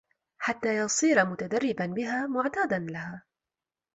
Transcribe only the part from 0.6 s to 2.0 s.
يَصِيرَ مُتَدَرِّبًا